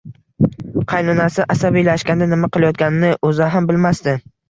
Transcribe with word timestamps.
Qaynonasi 0.93 1.45
asabiylashganda 1.57 2.31
nima 2.35 2.53
qilayotganini 2.59 3.15
o`zi 3.33 3.55
ham 3.55 3.73
bilmasdi 3.73 4.21